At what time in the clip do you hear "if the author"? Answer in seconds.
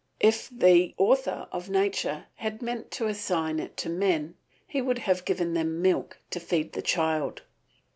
0.19-1.47